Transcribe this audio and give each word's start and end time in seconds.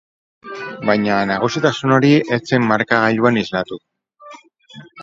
Baina 0.89 1.17
nagusitasun 1.33 1.95
hori 1.99 2.11
ez 2.39 2.41
zen 2.53 2.67
markagailuan 2.73 3.41
islatu. 3.45 3.81